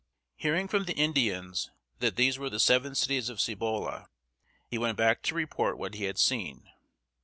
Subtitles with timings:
[0.35, 1.69] Hearing from the Indians
[1.99, 4.07] that these were the Seven Cities of Cibola,
[4.67, 6.67] he went back to report what he had seen.